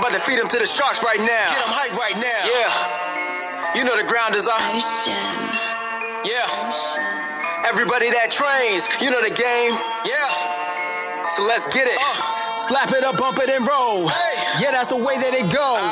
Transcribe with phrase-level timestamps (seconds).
[0.00, 1.44] I'm about to feed them to the sharks right now.
[1.52, 2.40] Get them hype right now.
[2.48, 3.76] Yeah.
[3.76, 4.56] You know the ground is up.
[6.24, 7.68] Yeah.
[7.68, 9.76] Everybody that trains, you know the game.
[10.08, 11.28] Yeah.
[11.36, 12.00] So let's get it.
[12.00, 12.16] Uh.
[12.64, 14.08] Slap it up, bump it, and roll.
[14.56, 15.84] Yeah, that's the way that it goes.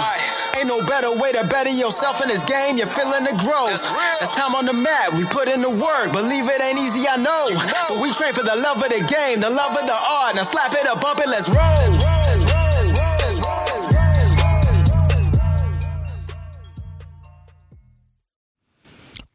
[0.56, 2.80] Ain't no better way to better yourself in this game.
[2.80, 3.76] You're feeling the growth.
[4.24, 5.12] That's time on the mat.
[5.12, 6.16] We put in the work.
[6.16, 7.52] Believe it ain't easy, I know.
[7.92, 10.32] But we train for the love of the game, the love of the art.
[10.32, 12.17] Now slap it up, bump it, let's roll.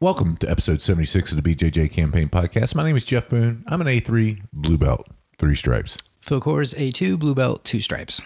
[0.04, 2.74] Welcome to episode 76 of the BJJ Campaign Podcast.
[2.74, 3.64] My name is Jeff Boone.
[3.66, 5.08] I'm an A3 blue belt,
[5.38, 5.96] three stripes.
[6.20, 8.20] Phil Coors A2 blue belt two stripes.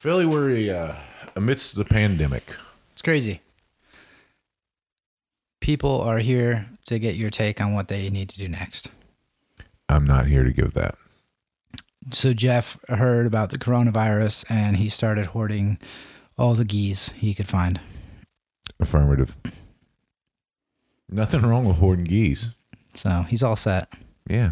[0.00, 0.96] Philly, we're uh,
[1.36, 2.52] amidst the pandemic.
[2.90, 3.40] It's crazy.
[5.60, 8.90] People are here to get your take on what they need to do next.
[9.88, 10.96] I'm not here to give that.
[12.10, 15.78] So Jeff heard about the coronavirus and he started hoarding
[16.36, 17.78] all the geese he could find.
[18.80, 19.36] Affirmative.
[21.10, 22.50] Nothing wrong with hoarding geese.
[22.94, 23.92] So he's all set.
[24.28, 24.50] Yeah.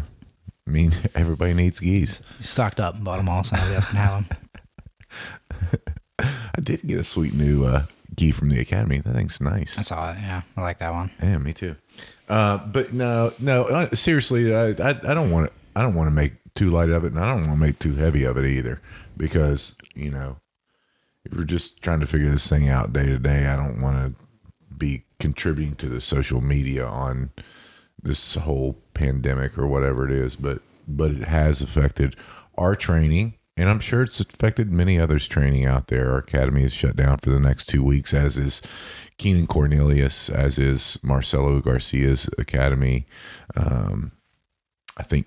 [0.67, 2.21] I mean, everybody needs geese.
[2.37, 4.37] He's stocked up and bought them all so nobody else can have them.
[6.19, 7.83] I did get a sweet new uh,
[8.15, 8.99] gi from the academy.
[8.99, 9.77] That thing's nice.
[9.77, 10.17] I saw it.
[10.19, 11.11] Yeah, I like that one.
[11.21, 11.75] Yeah, me too.
[12.27, 13.87] Uh, but no, no.
[13.93, 15.53] Seriously, I, I, I don't want to.
[15.75, 17.77] I don't want to make too light of it, and I don't want to make
[17.77, 18.81] too heavy of it either,
[19.15, 20.37] because you know,
[21.31, 24.25] we're just trying to figure this thing out day to day, I don't want to
[24.75, 27.31] be contributing to the social media on
[28.01, 30.35] this whole pandemic or whatever it is.
[30.35, 32.15] But but it has affected
[32.57, 33.33] our training.
[33.59, 36.11] And I'm sure it's affected many others' training out there.
[36.11, 38.61] Our academy is shut down for the next two weeks, as is
[39.17, 43.07] Keenan Cornelius, as is Marcelo Garcia's academy.
[43.55, 44.11] Um,
[44.95, 45.25] I think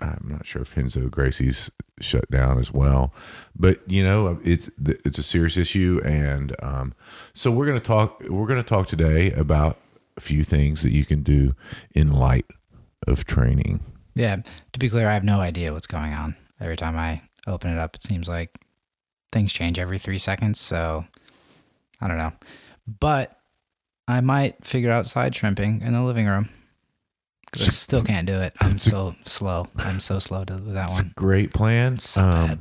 [0.00, 1.70] I'm not sure if Renzo Gracie's
[2.00, 3.12] shut down as well,
[3.56, 6.94] but you know it's it's a serious issue, and um,
[7.34, 8.22] so we're gonna talk.
[8.28, 9.78] We're gonna talk today about
[10.16, 11.54] a few things that you can do
[11.94, 12.46] in light
[13.06, 13.80] of training.
[14.14, 14.36] Yeah.
[14.72, 16.36] To be clear, I have no idea what's going on.
[16.60, 18.58] Every time I open it up, it seems like
[19.32, 20.60] things change every three seconds.
[20.60, 21.04] So
[22.00, 22.32] I don't know.
[22.86, 23.38] But
[24.08, 26.48] I might figure out side shrimping in the living room.
[27.56, 28.54] Still can't do it.
[28.60, 29.66] I'm so slow.
[29.76, 31.12] I'm so slow to, that It's a one.
[31.16, 31.98] great plan.
[31.98, 32.58] So Um, bad.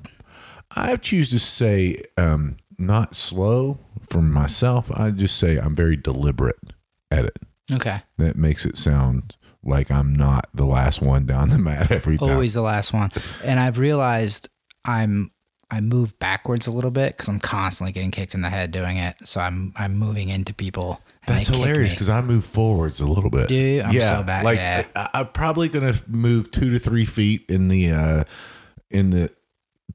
[0.75, 3.79] I choose to say um, not slow
[4.09, 4.91] for myself.
[4.93, 6.59] I just say I'm very deliberate
[7.11, 7.37] at it.
[7.71, 8.01] Okay.
[8.17, 12.29] That makes it sound like I'm not the last one down the mat every time.
[12.29, 13.11] Always the last one.
[13.43, 14.47] And I've realized
[14.85, 15.31] I'm
[15.71, 18.97] I move backwards a little bit because I'm constantly getting kicked in the head doing
[18.97, 19.15] it.
[19.27, 20.99] So I'm I'm moving into people.
[21.27, 23.51] That's hilarious because I move forwards a little bit.
[23.51, 23.83] You?
[23.83, 24.43] I'm yeah, so bad.
[24.43, 24.85] Like Yeah.
[24.95, 28.23] I, I'm probably gonna move two to three feet in the uh,
[28.89, 29.31] in the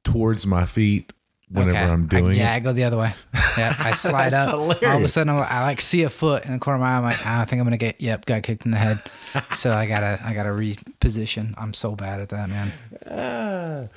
[0.03, 1.11] towards my feet
[1.49, 1.89] whenever Okay.
[1.89, 2.55] I'm doing I, yeah, it.
[2.55, 3.13] I go the other way.
[3.57, 4.53] Yeah, I slide That's up.
[4.53, 6.93] All of a sudden, I'm, I like see a foot in the corner of my
[6.93, 6.97] eye.
[6.97, 9.01] I'm like, "Ah, I think I'm gonna get yep, got kicked in the head.
[9.53, 11.53] so I gotta I gotta reposition.
[11.57, 13.89] I'm so bad at that, man.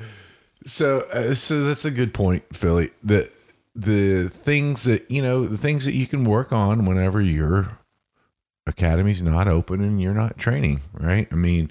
[0.65, 2.91] So, uh, so that's a good point, Philly.
[3.03, 3.31] The
[3.75, 7.79] the things that you know, the things that you can work on whenever your
[8.67, 11.29] academy's not open and you're not training, right?
[11.33, 11.71] I mean,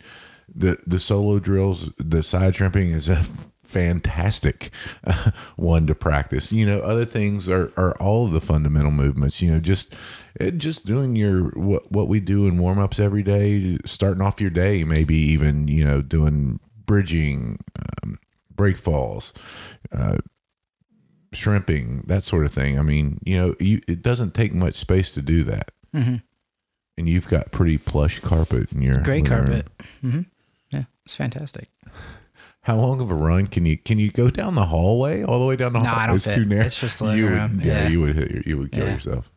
[0.54, 3.24] the the solo drills, the side shrimping is a
[3.64, 4.72] fantastic
[5.04, 6.52] uh, one to practice.
[6.52, 9.42] You know, other things are are all of the fundamental movements.
[9.42, 9.94] You know, just
[10.36, 14.42] it, just doing your what what we do in warm ups every day, starting off
[14.42, 17.60] your day, maybe even you know doing bridging.
[18.58, 19.32] Break falls,
[19.94, 20.18] uh,
[21.34, 22.78] shrimping, that sort of thing.
[22.78, 25.72] I mean, you know, you, it doesn't take much space to do that.
[25.96, 26.22] Mhm.
[26.98, 29.46] And you've got pretty plush carpet in your Great living room.
[29.46, 29.68] carpet.
[30.02, 30.22] hmm
[30.72, 31.70] Yeah, it's fantastic.
[32.62, 35.46] How long of a run can you can you go down the hallway all the
[35.46, 36.04] way down the No, hallway?
[36.04, 36.36] I don't it's fit.
[36.36, 36.66] too narrow.
[36.66, 37.34] It's just the you would.
[37.34, 37.88] Yeah, Yeah.
[37.88, 38.94] you would hit your, you would kill Yeah.
[38.96, 39.32] yourself.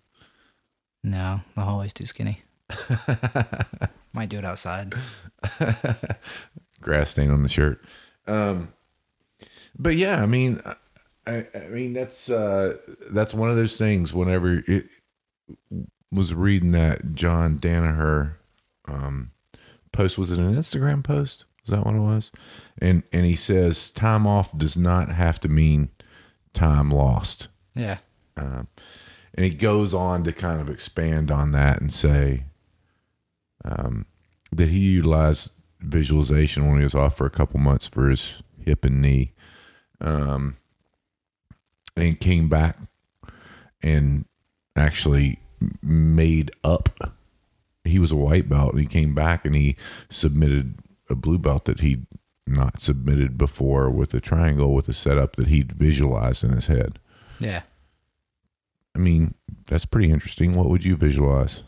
[1.05, 2.41] No, the hallway's too skinny.
[4.13, 4.95] Might do it outside.
[6.81, 7.85] grass stain on the shirt.
[8.27, 8.73] Um,
[9.81, 10.61] but yeah, I mean,
[11.27, 12.77] I, I mean that's uh,
[13.11, 14.13] that's one of those things.
[14.13, 14.87] Whenever it
[16.13, 18.35] was reading that John Danaher
[18.87, 19.33] um,
[19.93, 21.45] post, was it an Instagram post?
[21.67, 22.31] Was that what it was?
[22.79, 25.91] And and he says time off does not have to mean
[26.53, 27.49] time lost.
[27.75, 27.99] Yeah.
[28.37, 28.69] Um,
[29.35, 32.45] and he goes on to kind of expand on that and say
[33.65, 34.07] um,
[34.53, 38.85] that he utilized visualization when he was off for a couple months for his hip
[38.85, 39.33] and knee,
[40.01, 40.57] um,
[41.97, 42.77] and came back
[43.83, 44.25] and
[44.77, 45.39] actually
[45.83, 46.89] made up.
[47.85, 49.77] He was a white belt, and he came back and he
[50.09, 50.77] submitted
[51.09, 52.07] a blue belt that he'd
[52.47, 56.99] not submitted before with a triangle with a setup that he'd visualized in his head.
[57.39, 57.63] Yeah.
[58.95, 59.35] I mean,
[59.69, 60.55] that's pretty interesting.
[60.55, 61.63] What would you visualize?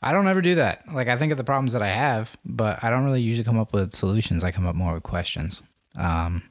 [0.00, 0.84] I don't ever do that.
[0.92, 3.58] Like I think of the problems that I have, but I don't really usually come
[3.58, 4.44] up with solutions.
[4.44, 5.62] I come up more with questions.
[5.96, 6.42] Um,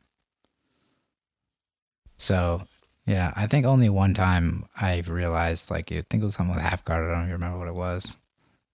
[2.17, 2.63] so
[3.05, 6.63] yeah, I think only one time I've realized like I think it was something with
[6.63, 7.05] half guard.
[7.09, 8.17] I don't even remember what it was.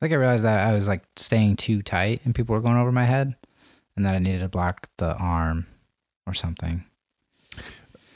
[0.01, 2.77] I think I realized that I was like staying too tight and people were going
[2.77, 3.35] over my head,
[3.95, 5.67] and that I needed to block the arm
[6.25, 6.83] or something.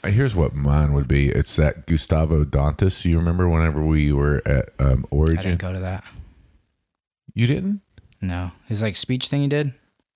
[0.04, 1.28] Uh, Here's what mine would be.
[1.28, 3.04] It's that Gustavo Dantas.
[3.04, 6.04] You remember whenever we were at um, I didn't go to that.
[7.34, 7.80] You didn't?
[8.20, 9.72] No, his like speech thing he did.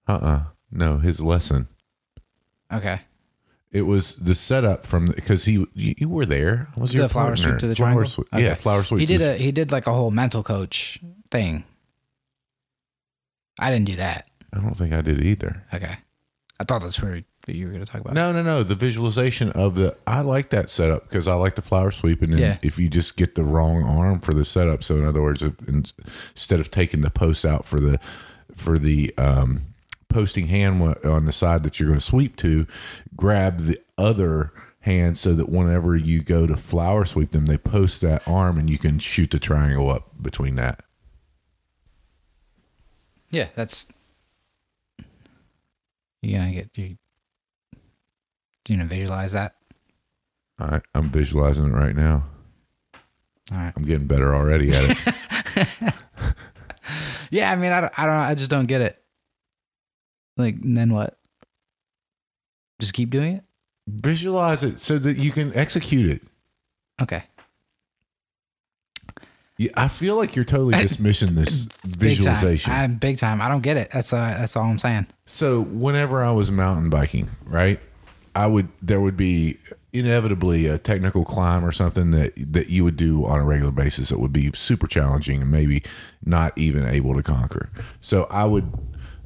[0.09, 0.43] Uh uh
[0.73, 1.69] No, his lesson.
[2.73, 3.01] Okay.
[3.73, 6.69] It was the setup from because he you, you were there.
[6.77, 7.49] I was your the flower partner.
[7.53, 8.11] sweep to the Flower triangle.
[8.11, 8.45] sweep- Okay.
[8.45, 9.01] Yeah, flower sweep.
[9.01, 11.65] He did a he did like a whole mental coach thing.
[13.59, 14.29] I didn't do that.
[14.53, 15.65] I don't think I did either.
[15.73, 15.97] Okay.
[16.61, 18.15] I thought that's where you were going to talk about.
[18.15, 18.63] No, no, no.
[18.63, 22.39] The visualization of the I like that setup because I like the flower sweep, and
[22.39, 22.59] Yeah.
[22.63, 25.55] if you just get the wrong arm for the setup, so in other words, if,
[25.67, 27.99] instead of taking the post out for the
[28.55, 29.63] for the um,
[30.13, 32.67] posting hand on the side that you're going to sweep to,
[33.17, 38.01] grab the other hand so that whenever you go to flower sweep them, they post
[38.01, 40.83] that arm and you can shoot the triangle up between that.
[43.31, 43.87] Yeah, that's
[46.21, 46.99] you gonna get you.
[48.65, 49.55] Do you gonna visualize that?
[50.61, 52.25] All right, I'm visualizing it right now.
[53.51, 53.73] All right.
[53.75, 55.95] I'm getting better already at it.
[57.33, 59.02] Yeah, I mean, I don't, I don't, I just don't get it.
[60.37, 61.19] Like, then what?
[62.81, 63.45] Just keep doing it.
[63.89, 66.23] Visualize it so that you can execute it.
[67.01, 67.25] Okay.
[69.59, 72.73] Yeah, I feel like you're totally dismissing this Big visualization.
[72.73, 72.83] time.
[72.93, 73.41] I'm big time.
[73.43, 73.91] I don't get it.
[73.93, 75.07] That's uh, that's all I'm saying.
[75.27, 77.79] so whenever I was mountain biking, right,
[78.35, 79.59] I would there would be
[79.93, 84.09] inevitably a technical climb or something that that you would do on a regular basis
[84.09, 85.83] that would be super challenging and maybe
[86.25, 87.69] not even able to conquer.
[88.01, 88.73] So I would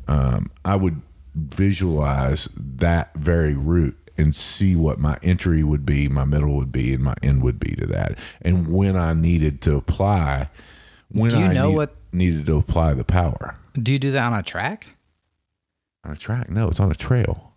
[0.09, 1.01] um, I would
[1.35, 6.95] visualize that very route and see what my entry would be, my middle would be,
[6.95, 8.19] and my end would be to that.
[8.43, 10.49] And when I needed to apply,
[11.11, 14.11] when Do you I know need- what- needed to apply the power Do you do
[14.13, 14.87] that on a track?
[16.05, 17.53] on a track, no, it's on a trail.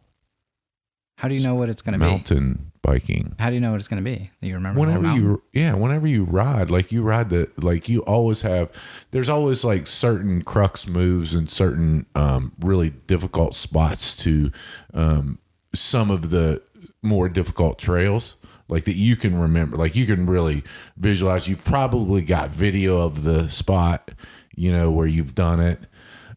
[1.20, 2.06] How do you know what it's gonna be?
[2.06, 3.36] mountain biking.
[3.40, 4.32] How do you know what it's gonna be?
[4.42, 4.80] Do you remember?
[4.80, 8.72] Whenever you, yeah, whenever you ride, like you ride the, like you always have.
[9.12, 14.50] There's always like certain crux moves and certain um, really difficult spots to
[14.94, 15.40] um,
[15.76, 16.62] some of the
[17.02, 18.36] more difficult trails,
[18.70, 20.64] like that you can remember, like you can really
[20.96, 21.50] visualize.
[21.50, 24.12] You've probably got video of the spot,
[24.56, 25.80] you know, where you've done it.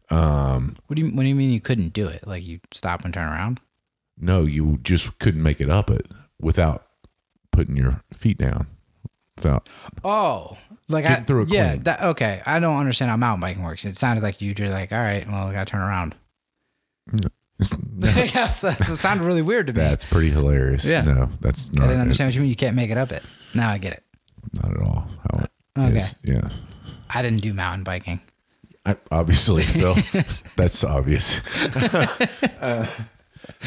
[0.09, 2.27] Um, What do you What do you mean you couldn't do it?
[2.27, 3.61] Like you stop and turn around?
[4.23, 6.07] No, you just couldn't make it up it
[6.39, 6.85] without
[7.51, 8.67] putting your feet down.
[9.37, 9.67] Without
[10.03, 10.57] Oh,
[10.89, 11.69] like I, through it yeah.
[11.71, 11.83] clean.
[11.83, 12.41] That okay.
[12.45, 13.83] I don't understand how mountain biking works.
[13.85, 16.15] It sounded like you were like, all right, well, I gotta turn around.
[17.99, 19.79] yes, that's what sounded really weird to me.
[19.79, 20.85] That's pretty hilarious.
[20.85, 21.01] Yeah.
[21.01, 21.85] No, that's not.
[21.85, 22.49] I didn't understand what you mean.
[22.49, 23.11] You can't make it up.
[23.11, 23.23] It
[23.53, 24.03] now I get it.
[24.53, 25.07] Not at all.
[25.31, 25.97] How it Okay.
[25.99, 26.15] is.
[26.23, 26.49] Yeah.
[27.09, 28.21] I didn't do mountain biking.
[28.85, 29.95] I, obviously, Phil.
[30.55, 31.41] that's obvious.
[32.61, 32.85] Uh,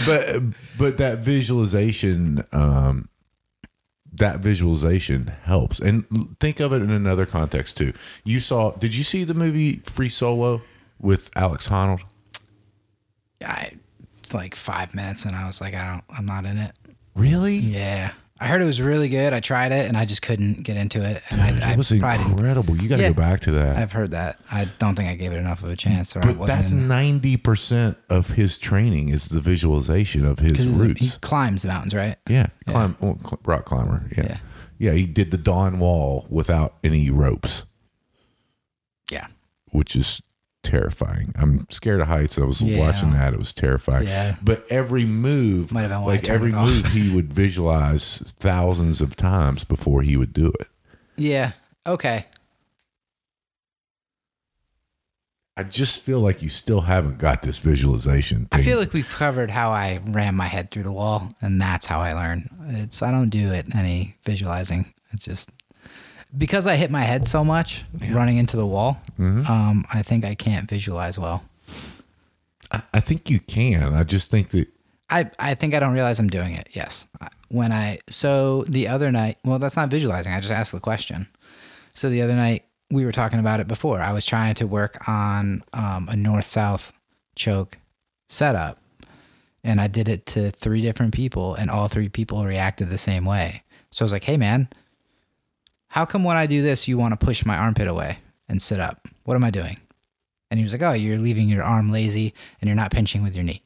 [0.07, 0.41] but
[0.79, 3.09] but that visualization, um,
[4.13, 5.79] that visualization helps.
[5.79, 7.93] And think of it in another context too.
[8.25, 8.73] You saw?
[8.73, 10.63] Did you see the movie Free Solo
[11.01, 12.01] with Alex Honnold?
[13.45, 13.73] I
[14.19, 16.05] it's like five minutes, and I was like, I don't.
[16.11, 16.73] I'm not in it.
[17.15, 17.57] Really?
[17.59, 19.33] Yeah, I heard it was really good.
[19.33, 21.23] I tried it, and I just couldn't get into it.
[21.31, 22.77] And Dude, I, I it was probably didn't- incredible.
[22.77, 23.09] You got to Yeah.
[23.09, 23.77] go back to that.
[23.79, 24.39] I've heard that.
[24.51, 26.59] I don't think I gave it enough of a chance, or I but wasn't.
[26.59, 31.01] that's in ninety percent of his training is the visualization of his routes.
[31.01, 32.17] He climbs the mountains, right?
[32.29, 34.07] Yeah, climb well, cl- rock climber.
[34.17, 34.25] Yeah.
[34.25, 34.39] Yeah.
[34.79, 37.65] yeah, He did the Dawn Wall without any ropes,
[39.11, 39.29] Yeah.
[39.71, 40.21] which is
[40.67, 41.33] terrifying.
[41.37, 42.39] I'm scared of heights.
[42.39, 42.79] I was Yeah.
[42.79, 44.07] watching that; it was terrifying.
[44.09, 44.37] Yeah.
[44.43, 49.65] But every move, Might have been like every move, he would visualize thousands of times
[49.65, 50.69] before he would do it.
[51.17, 51.53] Yeah.
[51.87, 52.27] Okay.
[55.59, 58.45] I just feel like you still haven't got this visualization.
[58.47, 58.61] Thing.
[58.61, 61.87] I feel like we've covered how I ram my head through the wall, and that's
[61.87, 62.51] how I learn.
[62.69, 64.93] It's I don't do it any visualizing.
[65.13, 65.49] It's just
[66.37, 69.01] because I hit my head so much running into the wall.
[69.19, 69.51] Mm-hmm.
[69.51, 71.43] Um, I think I can't visualize well.
[72.71, 73.95] I, I think you can.
[73.95, 74.69] I just think that
[75.09, 76.69] I, I think I don't realize I'm doing it.
[76.73, 77.07] Yes.
[77.49, 80.33] When I, so the other night, well, that's not visualizing.
[80.33, 81.29] I just asked the question.
[81.95, 84.01] So the other night, we were talking about it before.
[84.01, 86.93] I was trying to work on um, a north south
[87.37, 87.79] choke
[88.29, 88.79] setup.
[89.65, 93.25] and I did it to three different people, and all three people reacted the same
[93.25, 93.63] way.
[93.91, 94.69] So I was like, "Hey, man,
[95.89, 98.81] how come when I do this, you want to push my armpit away and sit
[98.81, 99.07] up?
[99.25, 99.79] What am I doing?"
[100.51, 103.35] And he was like, "Oh, you're leaving your arm lazy, and you're not pinching with
[103.35, 103.63] your knee."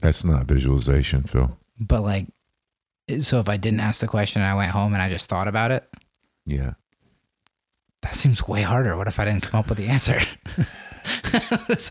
[0.00, 1.56] That's not visualization, Phil.
[1.78, 2.26] But like,
[3.20, 5.48] so if I didn't ask the question and I went home and I just thought
[5.48, 5.88] about it,
[6.44, 6.72] Yeah.
[8.02, 8.96] that seems way harder.
[8.96, 10.18] What if I didn't come up with the answer?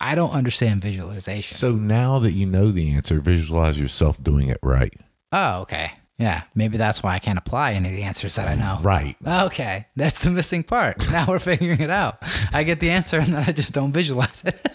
[0.00, 1.58] I don't understand visualization.
[1.58, 4.94] So now that you know the answer, visualize yourself doing it right.
[5.32, 5.92] Oh, okay.
[6.18, 8.78] Yeah, maybe that's why I can't apply any of the answers that I know.
[8.80, 9.16] Right.
[9.26, 11.06] Okay, that's the missing part.
[11.16, 12.18] Now we're figuring it out.
[12.52, 14.66] I get the answer and then I just don't visualize it.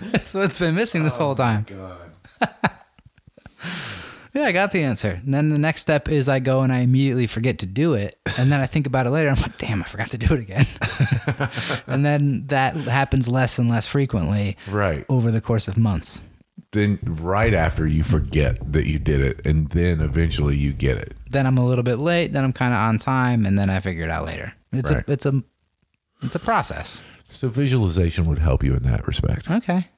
[0.00, 1.66] that's what's been missing this whole oh time.
[1.68, 2.10] God.
[4.34, 5.20] Yeah, I got the answer.
[5.24, 8.18] And then the next step is I go and I immediately forget to do it.
[8.36, 9.28] And then I think about it later.
[9.28, 10.66] I'm like, damn, I forgot to do it again.
[11.86, 15.06] and then that happens less and less frequently Right.
[15.08, 16.20] over the course of months.
[16.74, 21.14] Then right after you forget that you did it, and then eventually you get it.
[21.30, 22.32] Then I'm a little bit late.
[22.32, 24.52] Then I'm kind of on time, and then I figure it out later.
[24.72, 25.08] It's Right.
[25.08, 25.42] a it's a
[26.22, 27.02] it's a process.
[27.28, 29.50] So visualization would help you in that respect.
[29.50, 29.88] Okay.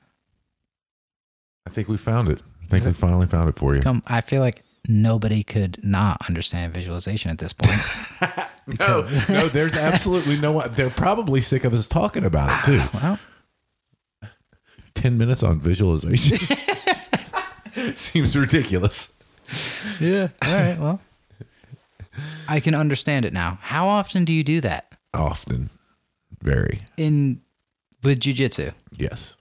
[1.67, 2.41] I think we found it.
[2.65, 3.81] I think we finally found it for you.
[3.83, 4.03] Come.
[4.07, 7.81] I feel like nobody could not understand visualization at this point.
[8.81, 10.73] No, no, there's absolutely no one.
[10.75, 12.81] They're probably sick of us talking about it too.
[12.83, 13.19] Ah, well,
[14.97, 16.39] 10 minutes on visualization
[17.95, 19.15] seems ridiculous.
[20.01, 20.29] yeah.
[20.45, 20.79] All right.
[20.79, 21.01] Well,
[22.49, 23.59] I can understand it now.
[23.63, 25.71] How often do you do that Often.
[26.43, 26.81] Very.
[26.97, 27.41] in
[28.03, 28.73] with jujitsu?
[28.99, 29.35] Yes.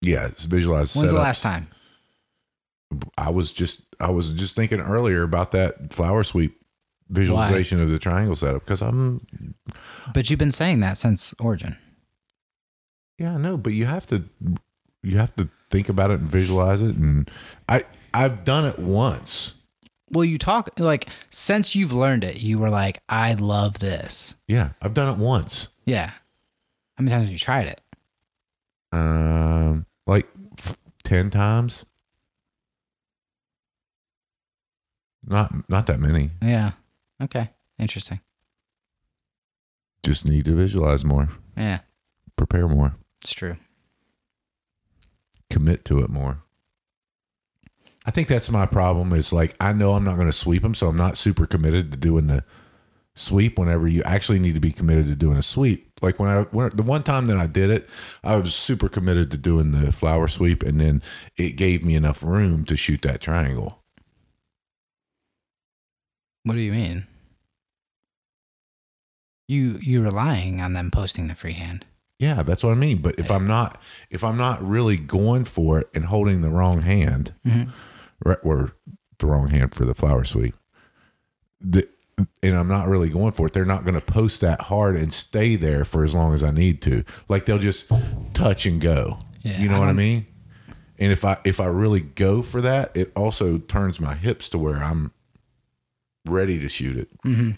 [0.00, 0.96] Yeah, it's visualized.
[0.96, 1.68] When's the last time?
[3.16, 6.60] I was just I was just thinking earlier about that flower sweep
[7.08, 9.26] visualization of the triangle setup because I'm
[10.12, 11.76] But you've been saying that since origin.
[13.18, 14.24] Yeah, I know, but you have to
[15.02, 17.30] you have to think about it and visualize it and
[17.68, 19.54] I I've done it once.
[20.10, 24.34] Well, you talk like since you've learned it, you were like, I love this.
[24.46, 25.68] Yeah, I've done it once.
[25.86, 26.10] Yeah.
[26.10, 27.80] How many times have you tried it?
[28.92, 30.28] Um like
[30.58, 31.84] f- 10 times.
[35.24, 36.30] Not not that many.
[36.42, 36.72] Yeah.
[37.22, 37.50] Okay.
[37.78, 38.20] Interesting.
[40.04, 41.80] Just need to visualize more, Yeah.
[42.36, 43.56] prepare more, It's true.
[45.50, 46.42] commit to it more.
[48.04, 49.12] I think that's my problem.
[49.12, 51.92] Is like I know I'm not going to sweep them, so I'm not super committed
[51.92, 52.44] to doing the
[53.14, 53.58] sweep.
[53.58, 56.70] Whenever you actually need to be committed to doing a sweep, like when I when,
[56.74, 57.88] the one time that I did it,
[58.24, 61.02] I was super committed to doing the flower sweep, and then
[61.36, 63.82] it gave me enough room to shoot that triangle.
[66.44, 67.06] What do you mean?
[69.46, 71.84] You you're relying on them posting the freehand.
[72.22, 72.98] Yeah, that's what I mean.
[72.98, 76.82] But if I'm not if I'm not really going for it and holding the wrong
[76.82, 77.72] hand, Mhm.
[78.24, 78.72] right, or
[79.18, 80.54] the wrong hand for the flower sweep,
[81.60, 81.88] the,
[82.42, 85.12] and I'm not really going for it, they're not going to post that hard and
[85.12, 87.02] stay there for as long as I need to.
[87.28, 87.90] Like they'll just
[88.34, 89.18] touch and go.
[89.40, 90.26] Yeah, you know I what I mean?
[91.00, 94.58] And if I if I really go for that, it also turns my hips to
[94.58, 95.10] where I'm
[96.24, 97.50] ready to shoot it, Mm-hmm.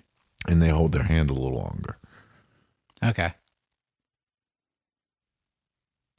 [0.50, 1.98] and they hold their hand a little longer.
[3.04, 3.34] Okay.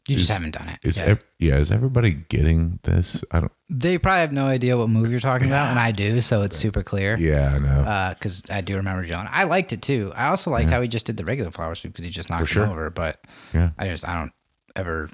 [0.07, 0.79] You just Is- haven't done it.
[0.83, 1.55] Is ev- yeah?
[1.57, 3.23] Is everybody getting this?
[3.31, 3.51] I don't.
[3.69, 6.55] they probably have no idea what move you're talking about, and I do, so it's
[6.55, 7.17] super clear.
[7.17, 8.13] Yeah, I know.
[8.13, 9.27] Because I do remember John.
[9.31, 10.11] I liked it too.
[10.15, 12.47] I also liked how he just did the regular flower sweep because he just knocked
[12.49, 12.65] sure.
[12.65, 12.91] him over.
[12.91, 13.19] But
[13.53, 13.71] Yeah.
[13.79, 14.31] I just I don't
[14.75, 15.09] ever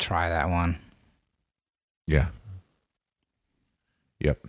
[0.00, 0.76] try that one.
[2.08, 2.28] Yeah.
[4.18, 4.44] Yep.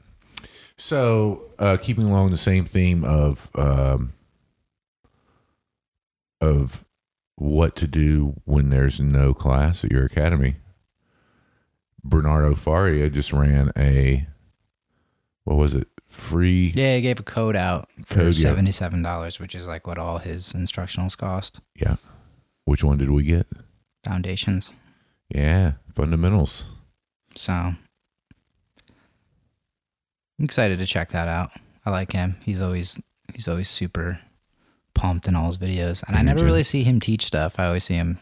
[0.75, 4.13] So, uh, keeping along the same theme of um,
[6.41, 6.82] of
[7.35, 10.55] what to do when there's no class at your academy,
[12.03, 14.27] Bernardo Faria just ran a
[15.43, 15.87] what was it?
[16.07, 19.87] Free Yeah, he gave a code out for Code, seventy seven dollars, which is like
[19.87, 21.59] what all his instructionals cost.
[21.75, 21.95] yeah.
[22.65, 23.47] Which one did we get?
[24.05, 24.71] Foundations.
[25.29, 26.65] Yeah, fundamentals.
[27.35, 27.77] So I'm
[30.39, 31.51] excited to check that out.
[31.85, 32.37] I like him.
[32.45, 32.99] He's always
[33.33, 34.19] he's always super
[34.95, 36.03] pumped in all his videos.
[36.07, 37.59] And I never really see him teach stuff.
[37.59, 38.19] I always see him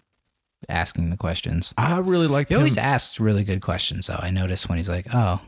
[0.69, 1.73] asking the questions.
[1.77, 2.59] I really like He him.
[2.59, 4.19] always asks really good questions though.
[4.19, 5.41] I notice when he's like, "Oh,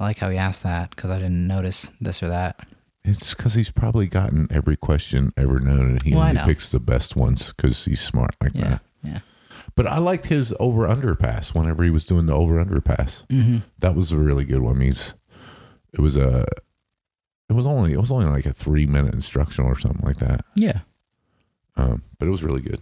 [0.00, 2.60] I like how he asked that because I didn't notice this or that."
[3.04, 6.46] It's because he's probably gotten every question ever known, and he Well, I only know.
[6.46, 8.68] picks the best ones because he's smart like Yeah.
[8.68, 8.82] that.
[9.04, 9.18] Yeah.
[9.76, 13.22] But I liked his over under pass whenever he was doing the over under pass.
[13.30, 13.62] Mhm.
[13.78, 14.80] That was a really good one.
[14.80, 15.12] He's
[15.92, 16.46] it was a
[17.48, 20.44] it was only it was only like a three minute instructional or something like that.
[20.54, 20.80] Yeah.
[21.76, 22.80] Um, but it was really good,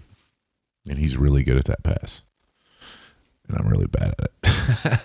[0.88, 2.22] and he's really good at that pass,
[3.48, 5.00] and I'm really bad at it.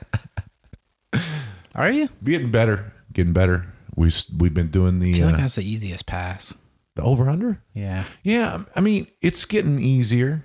[1.76, 2.10] Are you?
[2.24, 3.68] Getting better, getting better.
[3.96, 6.54] We s- we've been doing I the feel like uh, that's the easiest pass.
[6.96, 7.62] the over under.
[7.74, 8.04] Yeah.
[8.24, 10.44] Yeah, I mean it's getting easier.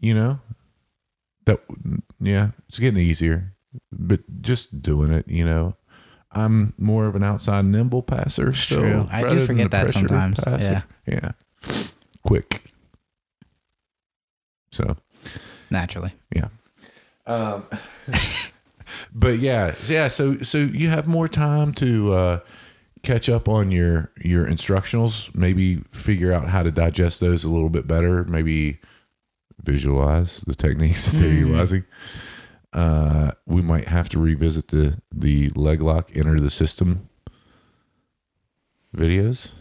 [0.00, 0.40] You know
[1.46, 1.60] that.
[2.20, 3.54] Yeah, it's getting easier,
[3.92, 5.26] but just doing it.
[5.28, 5.76] You know,
[6.34, 8.52] I'm more of an outside nimble passer.
[8.52, 9.08] So, true.
[9.10, 10.42] I do forget that sometimes.
[10.42, 10.84] passer.
[11.06, 11.32] yeah,
[12.24, 12.62] quick.
[14.72, 14.96] So
[15.70, 16.12] Naturally.
[16.34, 16.48] yeah.
[17.26, 17.64] Um,
[19.14, 20.08] but yeah, yeah.
[20.08, 22.40] So so you have more time to uh,
[23.02, 25.34] catch up on your your instructionals.
[25.34, 28.24] Maybe figure out how to digest those a little bit better.
[28.24, 28.80] Maybe
[29.62, 31.84] visualize the techniques that they're utilizing.
[32.74, 37.08] Uh, we might have to revisit the the leg lock enter the system
[38.96, 39.52] videos.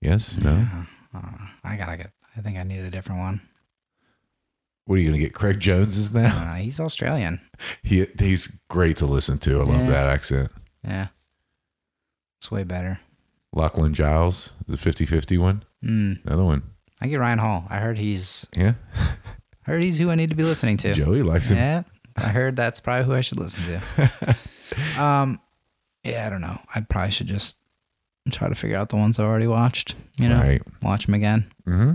[0.00, 0.38] Yes.
[0.38, 0.66] No.
[1.14, 1.20] Uh,
[1.64, 2.10] I gotta get.
[2.36, 3.40] I think I need a different one.
[4.86, 5.34] What are you gonna get?
[5.34, 6.52] Craig Jones's now.
[6.52, 7.40] Uh, he's Australian.
[7.82, 9.60] He he's great to listen to.
[9.60, 10.50] I love that accent.
[10.84, 11.06] Yeah.
[12.38, 13.00] It's way better.
[13.54, 15.64] Lachlan Giles, the 50-50 one.
[15.82, 16.24] Mm.
[16.26, 16.62] Another one.
[17.00, 17.64] I get Ryan Hall.
[17.70, 18.74] I heard he's Yeah.
[18.94, 19.16] I
[19.70, 20.92] heard he's who I need to be listening to.
[20.92, 21.56] Joey likes him.
[21.56, 21.82] Yeah.
[22.16, 24.36] I heard that's probably who I should listen to.
[25.02, 25.40] um
[26.04, 26.58] yeah, I don't know.
[26.74, 27.58] I probably should just
[28.30, 30.38] try to figure out the ones I already watched, you know.
[30.40, 30.62] Right.
[30.82, 31.52] Watch them again.
[31.66, 31.92] Mm-hmm.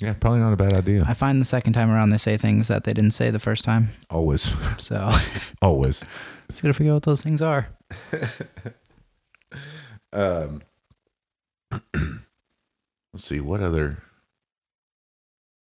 [0.00, 1.04] Yeah, probably not a bad idea.
[1.06, 3.64] I find the second time around they say things that they didn't say the first
[3.64, 3.90] time.
[4.10, 4.52] Always.
[4.78, 5.10] So
[5.62, 6.04] Always.
[6.50, 7.68] just gotta figure out what those things are.
[10.12, 10.62] Um
[13.12, 14.02] let's see, what other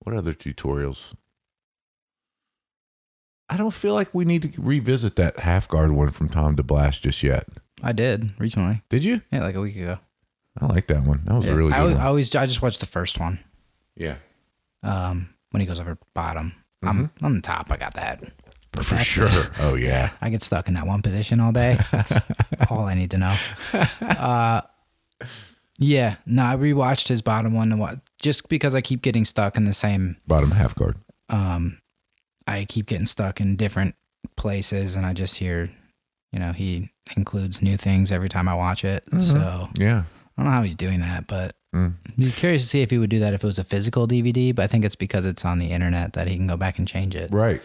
[0.01, 1.15] what other tutorials?
[3.51, 7.01] I don't feel like we need to revisit that half guard one from Tom DeBlass
[7.01, 7.47] just yet.
[7.83, 8.83] I did recently.
[8.91, 9.23] Did you?
[9.33, 9.99] Yeah, like a week ago.
[10.61, 11.23] I like that one.
[11.25, 11.53] That was Yeah.
[11.53, 12.01] a really I, good al- one.
[12.03, 13.39] I always I just watched the first one.
[13.97, 14.17] yeah.
[14.83, 16.53] Um when he goes over bottom.
[16.83, 18.21] I'm on the top, I got that.
[18.23, 18.81] Mm-hmm.
[18.83, 19.31] For sure.
[19.61, 20.11] Oh yeah.
[20.21, 21.79] I get stuck in that one position all day.
[21.91, 22.21] That's
[22.71, 23.35] all I need to know.
[24.01, 24.61] Uh,
[25.79, 29.65] yeah, no, I rewatched his bottom one what just because I keep getting stuck in
[29.65, 30.17] the same.
[30.27, 30.97] Bottom half guard.
[31.29, 31.81] Um,
[32.49, 33.95] I keep getting stuck in different
[34.37, 35.71] places, and I just hear,
[36.33, 39.05] you know, he includes new things every time I watch it.
[39.21, 40.03] So yeah,
[40.37, 41.93] I don't know how he's doing that, but Mm.
[42.09, 44.09] I'd be curious to see if he would do that if it was a physical
[44.09, 44.55] DVD.
[44.55, 46.89] But I think it's because it's on the internet that he can go back and
[46.89, 47.61] change it Right.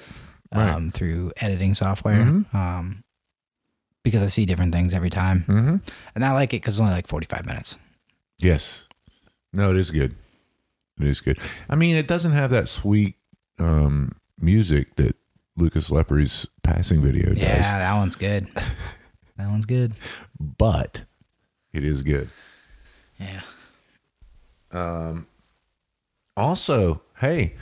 [0.53, 0.69] Right.
[0.69, 2.21] um, through editing software.
[2.21, 2.53] Mhm.
[2.53, 3.03] Um,
[4.03, 5.77] because I see different things every time, mm-hmm.
[6.15, 7.77] and I like it because it's only like forty five minutes.
[8.39, 8.87] Yes.
[9.53, 10.15] No, it is good.
[10.99, 11.39] It is good.
[11.69, 13.15] I mean, it doesn't have that sweet
[13.57, 15.15] um, music that
[15.55, 18.47] Lucas Lepri's passing video does, Yeah, that one's good.
[19.37, 19.93] that one's good.
[20.39, 21.03] but
[21.73, 22.29] it is good.
[23.19, 23.41] Yeah.
[24.71, 25.27] Um
[26.35, 27.53] also, hey,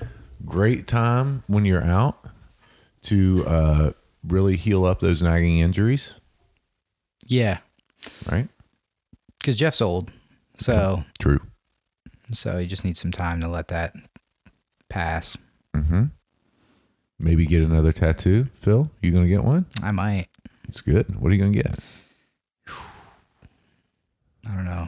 [0.46, 2.26] great time when you're out
[3.04, 3.92] to uh,
[4.24, 6.14] really heal up those nagging injuries,
[7.28, 7.58] Yeah,
[8.32, 8.48] right?
[9.40, 10.14] because Jeff's old,
[10.56, 11.42] so True.
[12.32, 13.94] so he just needs some time to let that
[14.88, 15.38] pass.
[15.76, 16.06] Mm-hmm.
[17.22, 18.90] Maybe get another tattoo, Phil.
[19.02, 19.66] You gonna get one?
[19.84, 20.28] I might.
[20.68, 21.20] It's good.
[21.20, 21.78] What are you gonna get?
[24.48, 24.88] I don't know.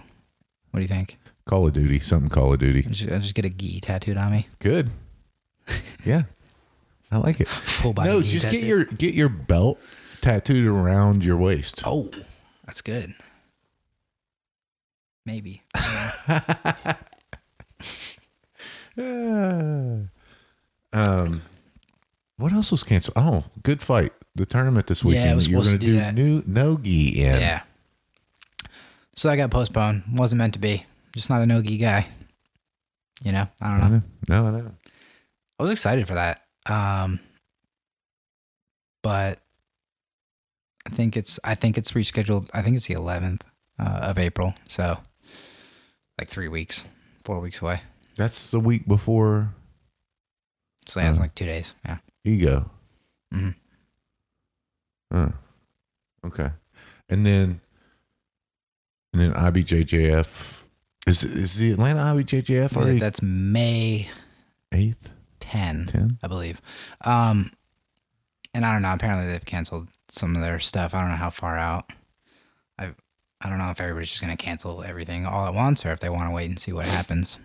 [0.72, 1.18] What do you think?
[1.46, 2.86] Call of Duty, something Call of Duty.
[2.88, 4.48] I just, I just get a gi tattooed on me.
[4.60, 4.90] Good.
[6.06, 6.24] Yeah,
[7.10, 7.48] I like it.
[7.48, 8.10] Full body.
[8.10, 8.68] No, gi just get tattoo.
[8.68, 9.80] your get your belt
[10.20, 11.82] tattooed around your waist.
[11.86, 12.10] Oh,
[12.66, 13.16] that's good.
[15.26, 15.64] Maybe.
[18.98, 20.10] um,
[22.38, 23.14] what else was canceled?
[23.16, 24.12] Oh, good fight.
[24.36, 25.30] The tournament this Yeah, weekend.
[25.30, 27.40] I was you were going to do do new nogi in.
[27.40, 27.62] Yeah.
[29.16, 30.04] So that got postponed.
[30.12, 30.86] Wasn't meant to be.
[31.16, 32.08] Just not a nogi guy.
[33.24, 33.96] You know, I don't I know.
[33.98, 34.04] know.
[34.30, 34.72] No, I know.
[35.60, 36.42] I was excited for that.
[36.66, 37.20] Um,
[39.04, 39.40] but
[40.88, 42.50] I think it's I think it's rescheduled.
[42.54, 43.42] I think it's the 11th
[43.80, 44.56] uh, of April.
[44.68, 44.98] So
[46.20, 46.84] like three weeks,
[47.24, 47.82] four weeks away.
[48.18, 49.54] That's the week before
[50.88, 51.22] So yeah, it's Uh.
[51.22, 51.76] like two days.
[51.86, 51.98] Yeah.
[52.24, 52.70] Ego.
[53.32, 53.50] hmm
[55.12, 55.30] Huh.
[56.26, 56.50] Okay.
[57.10, 57.62] And then
[59.14, 60.64] and then IBJJF
[61.06, 64.10] is is the Atlanta IBJJF already that's May
[64.72, 66.18] eighth, 10, ten?
[66.24, 66.62] I believe.
[67.02, 67.52] Um,
[68.56, 68.94] and I don't know.
[68.94, 70.96] Apparently they've canceled some of their stuff.
[70.96, 71.92] I don't know how far out.
[72.80, 72.94] I
[73.42, 76.10] I don't know if everybody's just gonna cancel everything all at once or if they
[76.10, 77.38] want to wait and see what happens.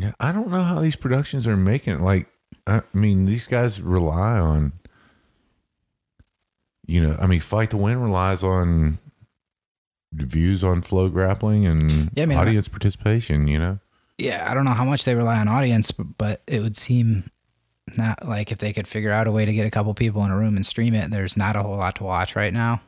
[0.00, 2.02] Yeah, I don't know how these productions are making.
[2.02, 2.28] Like,
[2.68, 4.72] I mean, these guys rely on,
[6.86, 8.98] you know, I mean, Fight to Win relies on
[10.12, 13.46] views on FloGrappling and Yeah, I mean, I- audience participation.
[13.48, 13.78] You know,
[14.18, 17.30] Yeah, I don't know how much they rely on audience, but, but it would seem
[17.96, 20.30] not like if they could figure out a way to get a couple people in
[20.30, 22.80] a room and stream it, there's not a whole lot to watch right now.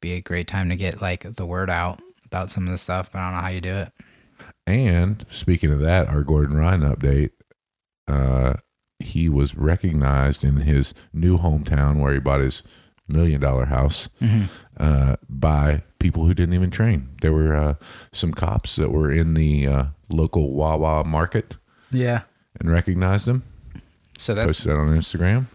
[0.00, 3.10] Be a great time to get like the word out about some of the stuff,
[3.12, 3.92] but I don't know how you do it.
[4.66, 7.30] And speaking of that, our Gordon Ryan update,
[8.06, 8.54] uh,
[9.00, 12.62] he was recognized in his new hometown where he bought his
[13.06, 14.08] million dollar house
[14.76, 17.08] uh, by people who didn't even train.
[17.22, 17.74] There were uh,
[18.12, 21.56] some cops that were in the uh, local Wawa market
[21.90, 22.22] Yeah.
[22.60, 23.44] and recognized him,
[24.18, 25.46] So that's posted that on Instagram.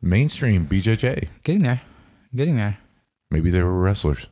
[0.00, 1.28] Mainstream BJJ.
[1.44, 1.80] getting there.
[2.34, 2.78] Getting there.
[3.30, 4.26] Maybe they were wrestlers.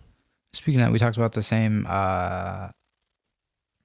[0.53, 2.69] Speaking of that, we talked about the same uh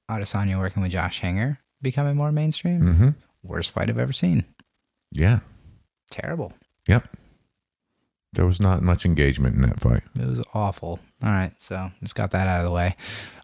[0.10, 2.82] Adesanya working with Josh Hanger becoming more mainstream.
[2.82, 3.10] Mm-hmm.
[3.43, 4.45] Worst fight I've ever seen.
[5.15, 5.39] Yeah.
[6.12, 6.54] Terrible.
[6.88, 7.08] Yep.
[8.34, 10.04] There was not much engagement in that fight.
[10.19, 10.99] It was awful.
[11.23, 12.95] All right, so just got that out of the way.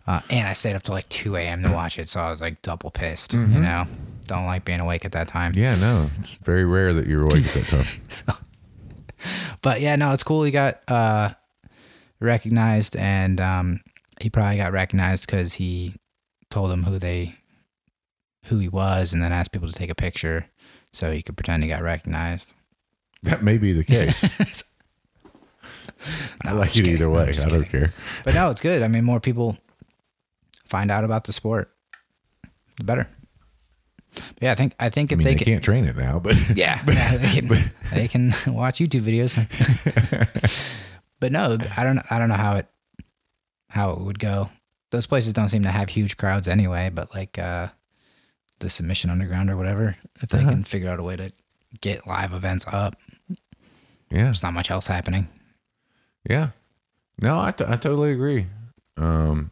[0.06, 1.64] Uh, and I stayed up till like 2 a.m.
[1.64, 3.34] to watch it, so I was like double pissed.
[3.34, 3.86] You know,
[4.26, 5.54] don't like being awake at that time.
[5.56, 8.38] Yeah, no, it's very rare that you're awake at that time.
[9.62, 10.42] But yeah, no, it's cool.
[10.42, 11.30] He got uh,
[12.20, 13.82] recognized, and um,
[14.20, 15.96] he probably got recognized because he
[16.50, 17.36] told them who they,
[18.46, 20.48] who he was, and then asked people to take a picture
[20.94, 22.54] so he could pretend he got recognized.
[23.24, 24.24] That may be the case.
[26.44, 26.94] I No, I'm like it kidding.
[26.96, 27.30] either way.
[27.40, 27.94] I don't care.
[28.24, 28.82] But no, it's good.
[28.82, 29.58] I mean, more people
[30.66, 31.72] find out about the sport,
[32.78, 33.08] the better.
[34.16, 35.96] But yeah, I think I think I if mean, they, they, can, can't train it
[35.96, 37.48] now, but yeah, yeah, they can,
[37.94, 39.38] they can watch YouTube videos.
[41.20, 42.68] but no, I don't I don't know how it
[43.70, 44.50] how it would go.
[44.90, 46.90] Those places don't seem to have huge crowds anyway.
[46.94, 47.68] But like uh,
[48.62, 50.50] the Submission Underground or whatever, if they Uh-huh.
[50.50, 51.32] can figure out a way to
[51.82, 52.96] get live events up,
[54.10, 55.28] yeah, there's not much else happening.
[56.30, 56.50] yeah.
[57.22, 58.48] No, I, t- I totally agree.
[58.98, 59.52] Um,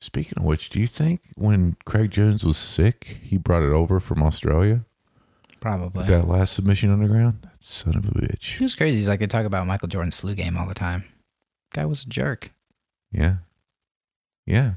[0.00, 4.00] speaking of which, do you think when Craig Jones was sick, he brought it over
[4.00, 4.86] from Australia?
[5.60, 6.06] Probably.
[6.06, 7.40] That last submission underground?
[7.42, 8.60] That son of a bitch.
[8.60, 8.96] Was crazy.
[8.98, 11.04] He's like, they talk about Michael Jordan's flu game all the time.
[11.74, 12.50] Guy was a jerk.
[13.12, 13.36] Yeah.
[14.46, 14.74] Yeah.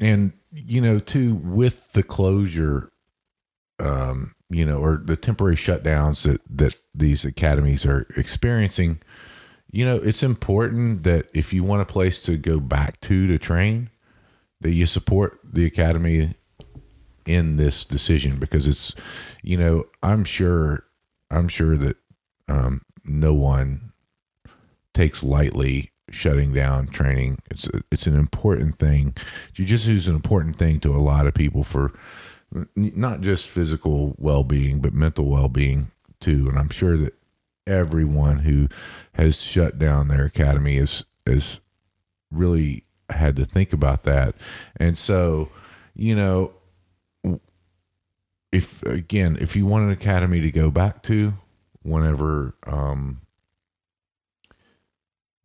[0.00, 0.32] and
[0.68, 2.92] you know too with the closure
[3.78, 9.00] um you know or the temporary shutdowns that that these academies are experiencing
[9.70, 13.38] you know it's important that if you want a place to go back to to
[13.38, 13.88] train
[14.60, 16.34] that you support the academy
[17.24, 18.94] in this decision because it's
[19.42, 20.84] you know i'm sure
[21.30, 21.96] i'm sure that
[22.48, 23.92] um no one
[24.92, 27.38] takes lightly shutting down training.
[27.50, 29.14] It's it's an important thing.
[29.52, 31.92] Jiu-jitsu is an important thing to a lot of people for
[32.74, 35.90] not just physical well-being but mental well-being
[36.20, 36.48] too.
[36.48, 37.14] And i'm sure that
[37.66, 38.68] everyone who
[39.12, 41.60] has shut down their academy is is
[42.30, 44.34] really had to think about that.
[44.76, 45.50] And so
[45.94, 46.52] you know
[48.50, 51.34] if again if you want an academy to go back to
[51.82, 53.20] whenever um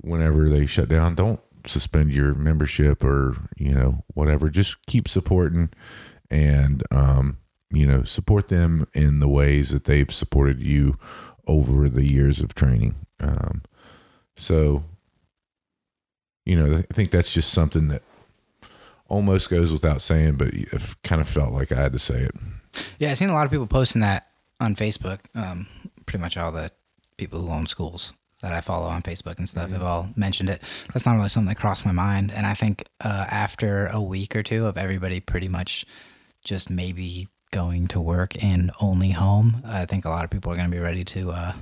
[0.04, 4.50] whenever they shut down don't suspend your membership or you know whatever.
[4.50, 5.70] Just keep supporting
[6.30, 7.38] and um
[7.72, 10.98] you know support them in the ways that they've supported you
[11.48, 12.96] over the years of training.
[13.20, 13.64] Um
[14.36, 14.84] so
[16.46, 18.02] you know i think that's just something that
[19.08, 22.32] almost goes without saying but i've kind of felt like i had to say it.
[23.00, 24.28] Yeah, I've seen a lot of people posting that
[24.60, 25.20] on Facebook.
[25.36, 25.68] Um,
[26.06, 26.72] pretty much all the
[27.18, 28.14] people who own schools
[28.44, 30.64] that I follow on Facebook and stuff have all mentioned it.
[30.94, 32.32] That's not really something that crossed my mind.
[32.32, 35.86] And I think uh, after a week or two of everybody pretty much
[36.44, 40.56] just maybe going to work and only home, I think a lot of people are
[40.56, 41.54] going to be ready to uh,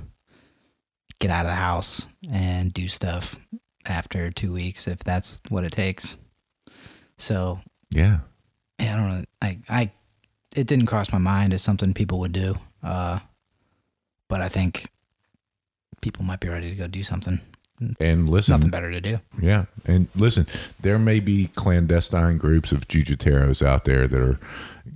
[1.20, 3.38] get out of the house and do stuff
[3.86, 6.16] after two weeks if that's what it takes.
[7.16, 8.18] So yeah
[8.82, 9.24] yeah, I don't know.
[9.40, 9.92] I, I,
[10.56, 12.56] it didn't cross my mind as something people would do.
[12.82, 13.20] Uh,
[14.28, 14.90] but I think
[16.02, 17.40] people might be ready to go do something.
[17.80, 19.18] It's and listen nothing better to do.
[19.40, 20.46] Yeah, and listen,
[20.80, 24.38] there may be clandestine groups of jujiteros out there that are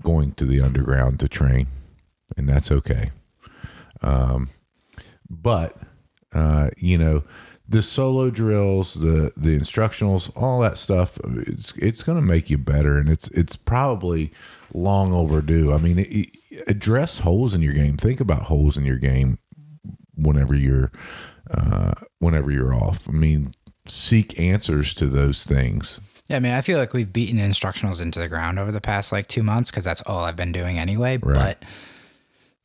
[0.03, 1.67] going to the underground to train,
[2.37, 3.11] and that's okay.
[4.03, 4.51] Um,
[5.29, 5.77] but
[6.33, 7.25] uh, you know,
[7.69, 12.59] the solo drills, the the instructionals, all that stuff, it's it's going to make you
[12.59, 14.33] better, and it's it's probably
[14.73, 15.73] long overdue.
[15.73, 16.31] I mean, it, it-
[16.69, 17.97] address holes in your game.
[17.97, 19.39] Think about holes in your game
[20.17, 20.91] whenever you're
[21.51, 23.09] uh, whenever you're off.
[23.09, 23.55] I mean,
[23.87, 26.01] seek answers to those things.
[26.29, 29.13] Yeah, I mean, I feel like we've beaten instructionals into the ground over the past
[29.13, 31.19] like two months because that's all I've been doing anyway.
[31.19, 31.59] Right.
[31.61, 31.65] But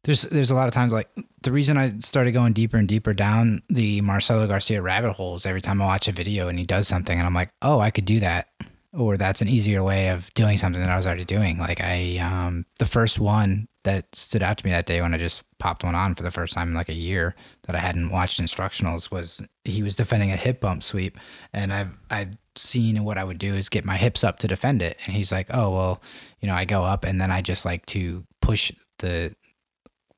[0.03, 1.09] there's there's a lot of times like
[1.43, 5.61] the reason I started going deeper and deeper down the Marcelo Garcia rabbit holes every
[5.61, 8.05] time I watch a video and he does something and I'm like, oh, I could
[8.05, 8.47] do that,
[8.93, 11.59] or that's an easier way of doing something that I was already doing.
[11.59, 15.17] Like I, um, the first one that stood out to me that day when I
[15.17, 18.11] just popped one on for the first time in like a year that I hadn't
[18.11, 21.17] watched instructionals was he was defending a hip bump sweep,
[21.53, 24.81] and I've I've seen what I would do is get my hips up to defend
[24.81, 26.01] it, and he's like, oh well,
[26.39, 29.35] you know, I go up and then I just like to push the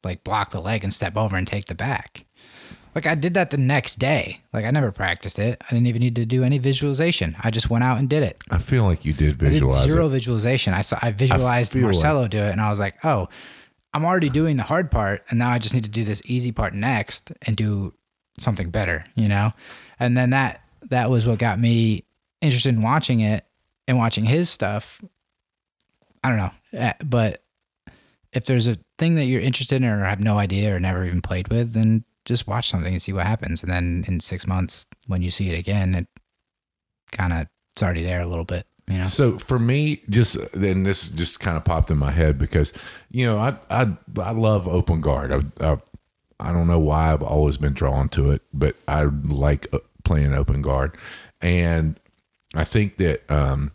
[0.04, 2.26] like block the leg and step over and take the back.
[2.96, 4.42] Like I did that the next day.
[4.54, 5.58] Like I never practiced it.
[5.62, 7.36] I didn't even need to do any visualization.
[7.44, 8.38] I just went out and did it.
[8.52, 10.10] I feel like you did I did visualize zero it.
[10.10, 10.74] visualization.
[10.74, 13.30] I saw I visualized like- Marcelo do it and I was like, "Oh,
[13.94, 16.52] I'm already doing the hard part and now I just need to do this easy
[16.52, 17.94] part next and do
[18.40, 19.54] something better, you know?"
[20.00, 22.04] And then that that was what got me
[22.42, 23.46] interested in watching it
[23.88, 25.02] and watching his stuff.
[26.24, 26.52] I don't know.
[26.74, 27.44] Eh, But
[28.34, 31.22] if there's a thing that you're interested in or have no idea or never even
[31.22, 33.64] played with, then just watch something and see what happens.
[33.64, 36.08] And then in six months, when you see it again, it
[37.12, 39.04] kind of it's already there a little bit, you know.
[39.04, 42.72] So for me, just then this just kind of popped in my head because
[43.10, 45.32] you know I I I love open guard.
[45.32, 45.78] I, I
[46.40, 50.34] I don't know why I've always been drawn to it, but I like uh, playing
[50.34, 50.98] open guard,
[51.42, 52.00] and
[52.56, 53.72] I think that um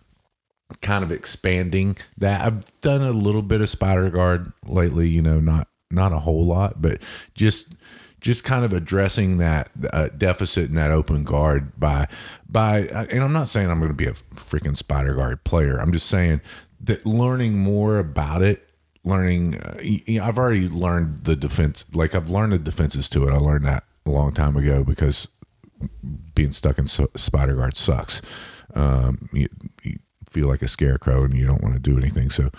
[0.83, 5.09] kind of expanding that I've done a little bit of spider guard lately.
[5.09, 7.01] You know, not not a whole lot, but
[7.35, 7.69] just
[8.21, 12.09] just kind of addressing that uh, deficit in that open guard by
[12.49, 15.81] by and I'm not saying I'm going to be a freaking spider guard player.
[15.81, 16.41] I'm just saying
[16.81, 18.69] that learning more about it,
[19.05, 23.33] learning uh, I've already learned the defense like I've learned the defenses to it.
[23.33, 25.29] I learned that a long time ago because
[26.35, 28.21] being stuck in spider guard sucks.
[28.75, 29.49] Um, you,
[29.83, 29.97] you
[30.29, 32.31] feel like a scarecrow and you don't want to do anything.
[32.31, 32.51] So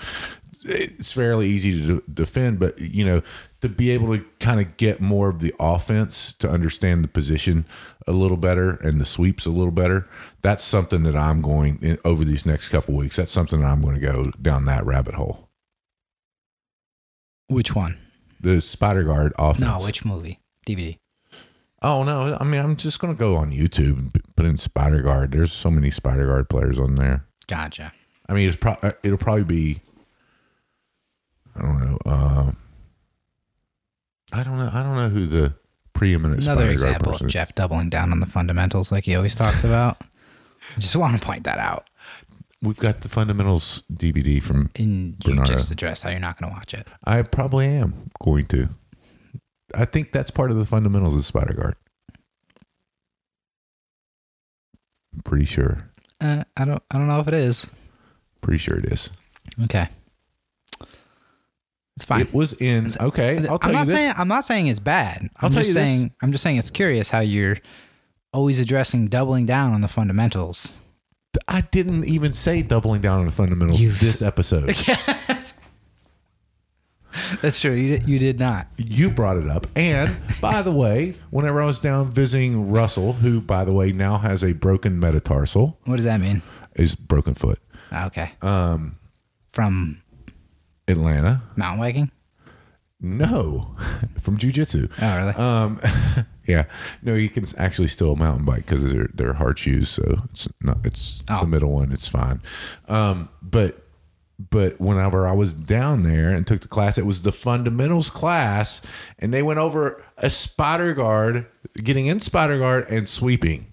[0.69, 3.21] it's fairly easy to defend, but you know,
[3.61, 7.65] to be able to kind of get more of the offense to understand the position
[8.07, 10.07] a little better and the sweeps a little better.
[10.41, 13.15] That's something that I'm going in, over these next couple weeks.
[13.17, 15.49] That's something that I'm going to go down that rabbit hole.
[17.47, 17.97] Which one?
[18.39, 19.65] The spider guard offense.
[19.65, 20.39] No, which movie?
[20.65, 20.97] DVD.
[21.81, 22.37] Oh no!
[22.39, 25.31] I mean, I'm just going to go on YouTube and put in spider guard.
[25.31, 27.25] There's so many spider guard players on there.
[27.47, 27.93] Gotcha.
[28.27, 29.81] I mean, it's pro- uh, it'll probably be.
[31.59, 31.97] I don't know.
[32.05, 32.51] Uh,
[34.31, 34.69] I don't know.
[34.71, 35.53] I don't know who the
[35.93, 37.27] preeminent Another example of.
[37.27, 39.97] Jeff doubling down on the fundamentals like he always talks about.
[40.01, 41.89] I just want to point that out.
[42.61, 44.69] We've got the fundamentals DVD from.
[44.75, 45.53] And you Bernardo.
[45.53, 46.87] just addressed how you're not going to watch it.
[47.05, 48.69] I probably am going to.
[49.73, 51.75] I think that's part of the fundamentals of spider guard.
[55.13, 55.89] I'm pretty sure.
[56.21, 56.83] Uh, I don't.
[56.91, 57.67] I don't know if it is.
[58.41, 59.09] Pretty sure it is.
[59.63, 59.87] Okay.
[61.99, 62.21] It's fine.
[62.21, 62.93] It was in.
[62.97, 65.29] Okay, I'll tell I'm you not saying I'm not saying it's bad.
[65.37, 65.83] I'll I'm tell just you this.
[65.83, 67.57] saying I'm just saying it's curious how you're
[68.31, 70.79] always addressing doubling down on the fundamentals.
[71.47, 74.69] I didn't even say doubling down on the fundamentals You've- this episode.
[77.41, 77.71] That's true.
[77.73, 78.67] You did, you did not.
[78.77, 79.67] you brought it up.
[79.75, 84.17] And by the way, whenever I was down visiting Russell, who by the way now
[84.19, 86.41] has a broken metatarsal, What does that mean?
[86.75, 87.59] is broken foot,
[87.91, 88.31] Ah, Okay.
[88.41, 88.97] Um,
[89.51, 90.01] from
[90.89, 91.41] Atlanta.
[91.55, 92.11] mountain biking.
[93.01, 93.75] No,
[94.21, 94.89] from jujitsu.
[95.01, 95.33] Oh, really?
[95.33, 95.79] Um,
[96.47, 96.65] yeah,
[97.01, 100.79] no, you can actually still mountain bike because they're they're hard shoes, so it's not
[100.83, 101.41] it's Oh.
[101.41, 102.41] the middle one, it's fine.
[102.89, 103.85] Um, but
[104.49, 108.81] but whenever I was down there and took the class, it was the fundamentals class,
[109.17, 113.67] and they went over a spider guard, getting in spider guard and sweeping.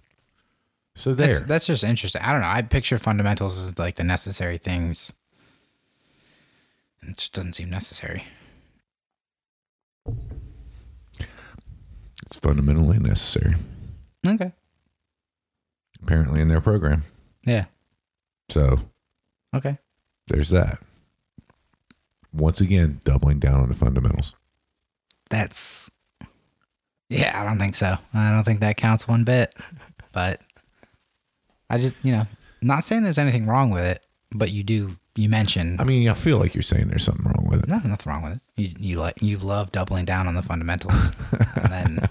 [0.95, 2.23] So there, That's, that's just interesting.
[2.23, 2.49] I don't know.
[2.49, 5.13] I picture fundamentals as like the necessary things.
[7.07, 8.25] It just doesn't seem necessary.
[12.27, 13.55] it's fundamentally necessary,
[14.27, 14.53] Okay.
[16.03, 17.05] apparently in their program.
[17.45, 17.67] Yeah.
[18.51, 18.81] So
[19.55, 19.79] Okay.
[20.27, 20.81] there's that.
[22.33, 24.35] Once again, doubling down on the fundamentals.
[25.31, 25.91] That's.
[27.09, 27.97] Yeah, I don't think so.
[28.13, 29.55] I don't think that counts one bit.
[30.13, 30.41] But
[31.71, 32.27] I just, you know,
[32.63, 34.97] not saying there's anything wrong with it, but you do.
[35.17, 37.69] You mentioned I mean, I feel like you're saying there's something wrong with it.
[37.69, 38.41] no, nothing wrong with it.
[38.57, 41.11] You you like you love doubling down on the fundamentals,
[41.57, 42.09] and then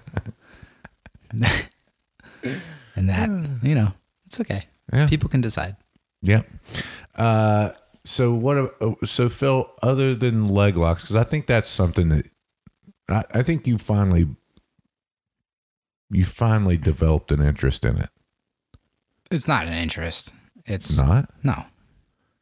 [2.95, 3.29] and that
[3.63, 3.91] you know
[4.25, 4.65] it's okay.
[4.93, 5.07] Yeah.
[5.07, 5.75] People can decide.
[6.21, 6.41] Yeah.
[7.15, 7.71] Uh,
[8.03, 8.75] so what?
[9.07, 12.27] So Phil, other than leg locks, because I think that's something that
[13.09, 14.27] I, I think you finally
[16.09, 18.09] you finally developed an interest in it.
[19.31, 20.33] It's not an interest.
[20.65, 21.29] It's It's not.
[21.43, 21.65] no.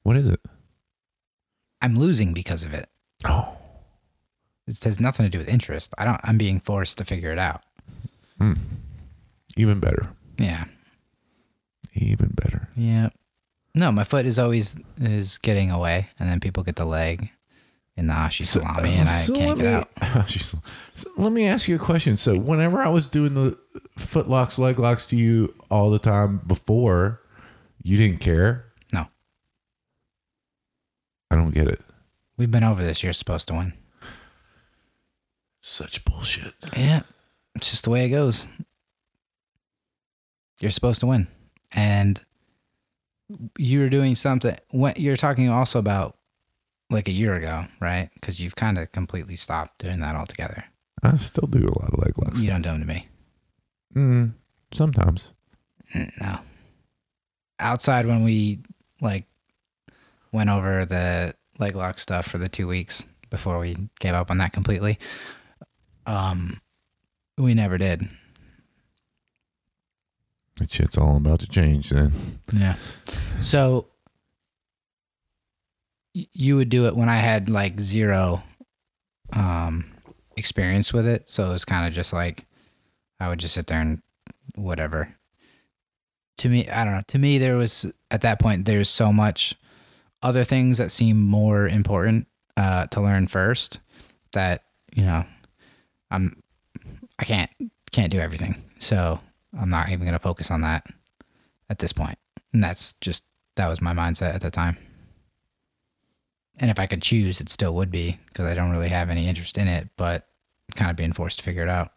[0.04, 0.40] What is it?
[1.82, 2.90] I'm losing because of it.
[3.26, 3.58] Oh,
[4.68, 5.94] It has nothing to do with interest.
[5.98, 6.20] I don't.
[6.24, 7.62] I'm being forced to figure it out.
[8.38, 8.54] Hmm.
[9.58, 10.10] even better.
[10.38, 10.66] Yeah.
[11.94, 12.68] Even better.
[12.76, 13.10] Yeah.
[13.76, 17.30] No, my foot is always is getting away, and then people get the leg
[17.96, 20.30] in the ashi garami, and I uh, so can't let get out.
[20.30, 20.42] me,
[20.96, 22.18] so let me ask you a question.
[22.18, 23.58] So, whenever I was doing the
[23.98, 27.22] foot locks, leg locks to you all the time before,
[27.82, 28.66] you didn't care.
[31.34, 31.82] I don't get it.
[32.38, 33.02] we've been over this.
[33.02, 33.74] You're supposed to win.
[35.62, 36.54] Such bullshit.
[36.78, 37.02] Yeah,
[37.56, 38.46] it's just the way it goes.
[40.60, 41.28] You're supposed to win,
[41.72, 42.22] and
[43.58, 44.56] you're doing something.
[44.70, 46.18] What you're talking also about,
[46.92, 48.12] like a year ago, right?
[48.14, 50.64] Because you've kind of completely stopped doing that altogether.
[51.02, 52.44] I still do a lot of leg locks.
[52.44, 53.08] You don't do them to me.
[53.96, 54.34] Mm,
[54.72, 55.32] sometimes.
[55.96, 56.40] No.
[57.60, 58.60] Outside when we
[59.02, 59.26] like
[60.34, 64.40] went over the leg lock stuff for the two weeks before we gave up on
[64.40, 65.00] that completely.
[66.06, 66.60] Um,
[67.38, 68.08] we never did.
[70.60, 72.12] That shit's all about to change then.
[72.52, 72.76] Yeah.
[73.40, 73.88] So
[76.14, 78.44] y- you would do it when I had like zero
[79.34, 79.86] um
[80.38, 81.30] experience with it.
[81.30, 82.46] So it was kind of just like
[83.20, 84.02] I would just sit there and
[84.56, 85.16] whatever.
[86.38, 87.04] To me, I don't know.
[87.08, 89.56] To me there was at that point there's so much
[90.24, 93.80] other things that seem more important uh to learn first
[94.32, 95.24] that, you know,
[96.12, 96.42] I'm
[97.20, 97.50] I can't
[97.92, 98.64] can't do everything.
[98.80, 99.20] So
[99.60, 100.86] I'm not even going to focus on that
[101.70, 102.18] at this point.
[102.52, 103.24] And that's just
[103.56, 104.78] that was my mindset at the time.
[106.60, 109.28] And if I could choose, it still would be because I don't really have any
[109.28, 110.28] interest in it, but
[110.76, 111.92] kind of being forced to figure it out.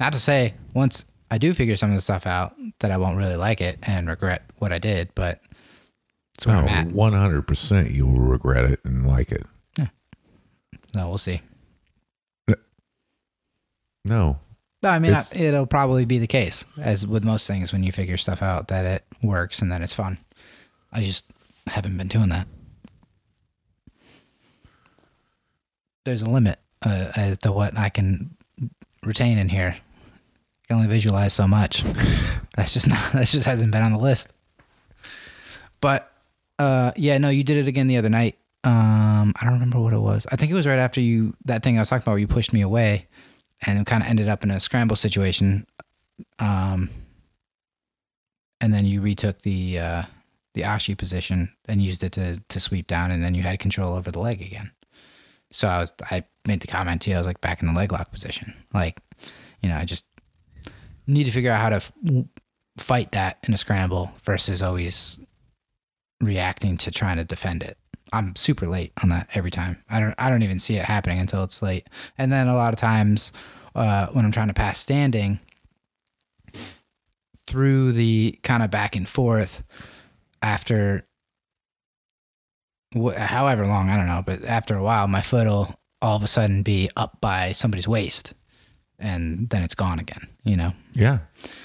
[0.00, 3.16] Not to say once I do figure some of the stuff out that I won't
[3.16, 5.40] really like it and regret what I did, but
[6.44, 6.92] that's where I'm at.
[6.92, 7.90] one hundred percent.
[7.90, 9.44] You will regret it and like it.
[9.78, 9.88] Yeah.
[10.94, 11.40] No, we'll see.
[14.04, 14.40] No,
[14.82, 17.84] No, I mean, I, It's- it'll probably be the case, as with most things, when
[17.84, 20.18] you figure stuff out, that it works and that it's fun.
[20.92, 21.26] I just
[21.68, 22.48] haven't been doing that.
[26.04, 28.36] There's a limit uh, as to what I can
[29.04, 29.76] retain in here.
[29.78, 31.82] I can only visualize so much.
[32.56, 33.12] that's just not.
[33.12, 34.32] That just hasn't been on the list.
[35.80, 36.11] But
[36.58, 38.38] uh, yeah, no, you did it again the other night.
[38.64, 40.26] Um, I don't remember what it was.
[40.30, 42.28] I think it was right after you that thing I was talking about where you
[42.28, 43.08] pushed me away
[43.62, 45.66] and kind of ended up in a scramble situation.
[46.38, 46.90] Um,
[48.60, 50.02] and then you retook the uh,
[50.54, 53.94] the ashi position and used it to to sweep down, and then you had control
[53.94, 54.70] over the leg again.
[55.50, 57.16] So I was I made the comment to you.
[57.16, 59.00] I was like back in the leg lock position, like
[59.62, 60.06] you know I just
[61.06, 61.92] need to figure out how to f-
[62.78, 65.18] fight that in a scramble versus always
[66.22, 67.76] reacting to trying to defend it.
[68.12, 69.82] I'm super late on that every time.
[69.90, 71.88] I don't I don't even see it happening until it's late.
[72.18, 73.32] And then a lot of times
[73.74, 75.40] uh, when I'm trying to pass standing
[77.46, 79.64] through the kind of back and forth
[80.42, 81.04] after
[82.94, 86.22] wh- however long, I don't know, but after a while my foot will all of
[86.22, 88.34] a sudden be up by somebody's waist
[88.98, 90.72] and then it's gone again, you know.
[90.92, 91.18] yeah,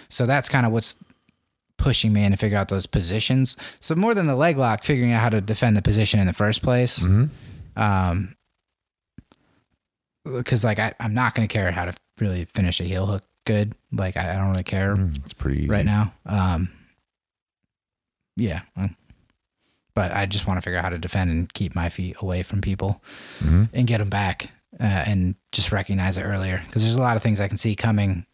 [0.09, 0.95] So that's kind of what's
[1.77, 3.55] pushing me in to figure out those positions.
[3.79, 6.33] So more than the leg lock, figuring out how to defend the position in the
[6.33, 6.99] first place.
[6.99, 7.29] Mhm.
[7.75, 8.35] Um,
[10.25, 13.23] because like I, I'm not going to care how to really finish a heel hook
[13.45, 13.73] good.
[13.91, 15.69] Like I, I don't really care Mm, it's pretty easy.
[15.69, 16.13] right now.
[16.25, 16.69] Um,
[18.35, 18.61] yeah,
[19.95, 22.43] but I just want to figure out how to defend and keep my feet away
[22.43, 23.01] from people
[23.39, 23.69] Mhm.
[23.73, 27.23] and get them back uh, and just recognize it earlier because there's a lot of
[27.23, 28.25] things I can see coming.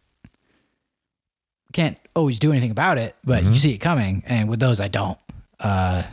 [1.73, 3.57] Can't always do anything about it, but you Mhm.
[3.57, 5.17] see it coming, and with those I don't.
[5.59, 6.03] Uh,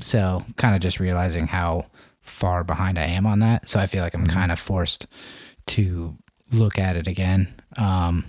[0.00, 1.86] so kind of just realizing how
[2.20, 3.68] far behind I am on that.
[3.68, 5.06] So I feel like I'm kind of forced
[5.68, 6.16] to
[6.52, 7.48] look at it again.
[7.76, 8.24] Um,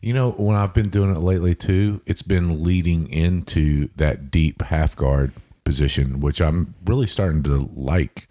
[0.00, 4.60] You know, when I've been doing it lately too, it's been leading into that deep
[4.62, 5.32] half guard
[5.64, 8.28] position, which I'm really starting to like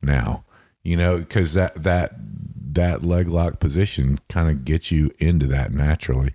[0.00, 0.44] now.
[0.84, 2.12] You know, because that that
[2.72, 6.32] that leg lock position kind of gets you into that naturally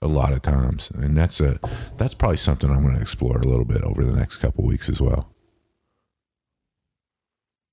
[0.00, 1.58] a lot of times, and that's a
[1.96, 4.88] that's probably something I'm going to explore a little bit over the next couple weeks
[4.88, 5.32] as well.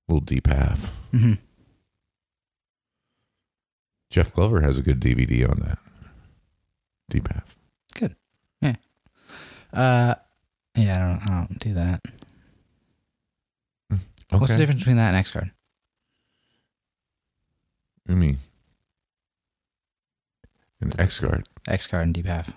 [0.08, 0.92] little deep half.
[1.12, 1.38] mhm.
[4.10, 5.78] Jeff Glover has a good DVD on that.
[7.10, 7.56] Deep half.
[7.94, 8.14] Good.
[8.60, 8.74] Yeah.
[9.72, 10.14] Uh,
[10.76, 12.00] yeah, I don't, I don't do that.
[13.92, 14.38] Okay.
[14.38, 15.50] What's the difference between that and X guard?
[18.08, 18.38] I mean,
[20.80, 21.48] an X guard.
[21.68, 22.52] X guard and deep half.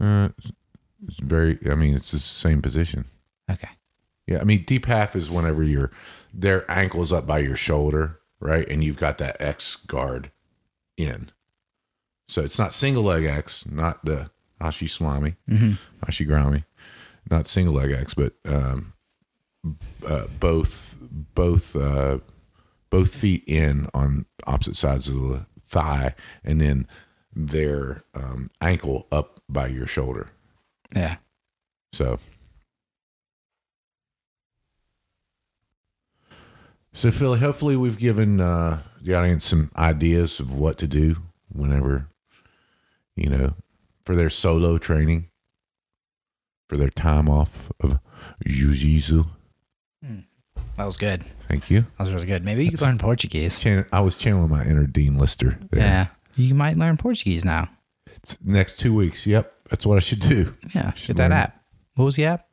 [0.00, 0.30] Uh,
[1.06, 1.58] It's very.
[1.70, 3.06] I mean, it's the same position.
[3.50, 3.68] Okay.
[4.26, 5.90] Yeah, I mean, deep half is whenever your
[6.32, 10.30] their ankles up by your shoulder, right, and you've got that X guard
[10.96, 11.30] in.
[12.28, 14.30] So it's not single leg X, not the
[14.60, 15.76] Ashi Slami, Mhm.
[16.06, 16.64] Ashi Garami,
[17.30, 18.92] not single leg X, but um,
[20.06, 22.18] uh, both both uh,
[22.90, 26.14] both feet in on opposite sides of the thigh,
[26.44, 26.86] and then
[27.34, 30.28] their um, ankle up by your shoulder.
[30.94, 31.16] Yeah.
[31.94, 32.18] So,
[36.92, 41.16] so Philly, hopefully we've given uh, the audience some ideas of what to do
[41.50, 42.06] whenever,
[43.16, 43.54] you know,
[44.04, 45.30] for their solo training,
[46.68, 47.98] for their time off of
[48.46, 49.24] jiu-jitsu.
[50.76, 51.22] That was good.
[51.48, 51.80] Thank you.
[51.98, 52.44] That was really good.
[52.44, 53.58] Maybe you could learn Portuguese.
[53.60, 55.58] Chan- I was channeling my inner Dean Lister.
[55.70, 55.80] there.
[55.80, 56.06] Yeah.
[56.36, 57.68] You might learn Portuguese now.
[58.06, 59.26] It's next two weeks.
[59.26, 60.52] Yep, that's what I should do.
[60.74, 60.92] Yeah.
[60.94, 61.38] Should Get that learn.
[61.38, 61.62] app.
[61.94, 62.46] What was the app?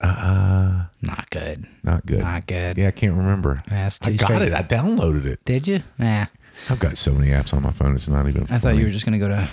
[0.00, 1.66] Uh, Not good.
[1.82, 2.18] not good.
[2.20, 2.76] Not good.
[2.76, 3.62] Yeah, I can't remember.
[3.70, 4.42] Yeah, I got straight.
[4.42, 4.52] it.
[4.52, 5.42] I downloaded it.
[5.44, 5.82] Did you?
[5.98, 6.26] Nah.
[6.68, 7.94] I've got so many apps on my phone.
[7.94, 8.46] It's not even.
[8.50, 9.48] I thought you were just gonna go to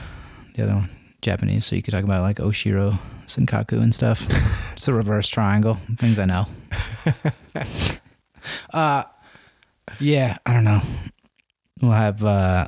[0.56, 0.90] the other one,
[1.24, 4.26] Japanese, so you could talk about like Ushiro, Sankaku, and stuff.
[4.74, 5.76] it's the reverse triangle.
[5.98, 6.46] Things I know.
[8.74, 9.04] uh,
[10.00, 10.82] yeah, I don't know.
[11.82, 12.24] We'll have.
[12.24, 12.68] uh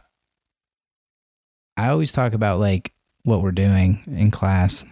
[1.77, 2.93] I always talk about like
[3.23, 4.85] what we're doing in class.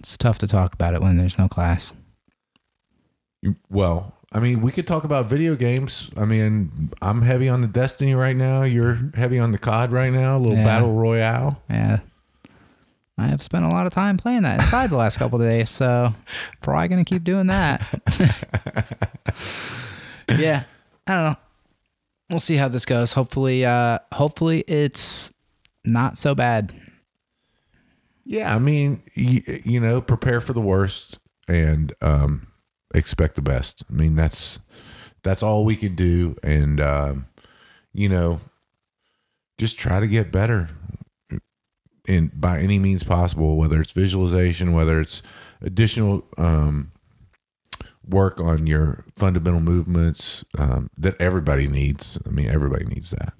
[0.00, 1.92] It's tough to talk about it when there's no class.
[3.42, 6.10] You- Well, I mean, we could talk about video games.
[6.16, 8.62] I mean, I'm heavy on the Destiny right now.
[8.64, 10.36] You're heavy on the COD right now.
[10.36, 10.64] A little Yeah.
[10.64, 11.62] battle royale.
[11.70, 12.00] Yeah.
[13.18, 15.68] I have spent a lot of time playing that inside the last couple of days,
[15.70, 16.14] so
[16.62, 17.82] probably gonna keep doing that.
[20.38, 20.62] yeah,
[21.06, 21.36] I don't know.
[22.30, 23.12] We'll see how this goes.
[23.12, 25.32] Hopefully, uh, hopefully it's
[25.84, 26.72] not so bad.
[28.24, 32.46] Yeah, I mean, you, you know, prepare for the worst and um,
[32.94, 33.82] expect the best.
[33.90, 34.60] I mean, that's
[35.24, 37.26] that's all we can do, and um,
[37.92, 38.40] you know,
[39.56, 40.70] just try to get better
[42.08, 43.56] in by any means possible.
[43.56, 45.22] Whether it's visualization, whether it's
[45.62, 46.90] additional um,
[48.08, 52.18] work on your fundamental movements um, that everybody needs.
[52.26, 53.34] I mean, everybody needs that.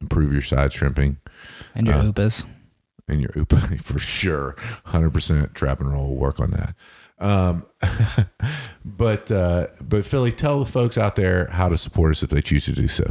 [0.00, 1.18] Improve your side shrimping
[1.74, 2.44] And your Uh, upas.
[3.06, 4.56] and your UPA for sure.
[4.86, 6.74] 100% trap and roll will work on that.
[7.18, 7.66] Um,
[8.84, 12.40] but, uh, but Philly, tell the folks out there how to support us if they
[12.42, 13.04] choose to do so.